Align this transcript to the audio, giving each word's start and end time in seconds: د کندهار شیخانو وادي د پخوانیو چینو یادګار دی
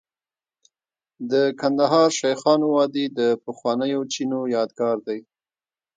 د 1.31 1.33
کندهار 1.59 2.09
شیخانو 2.19 2.67
وادي 2.75 3.05
د 3.19 3.19
پخوانیو 3.43 4.01
چینو 4.13 4.39
یادګار 4.55 4.97
دی 5.07 5.19